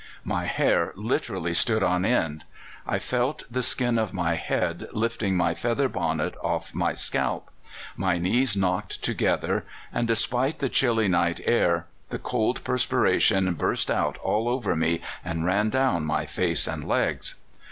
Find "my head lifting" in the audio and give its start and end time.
4.15-5.37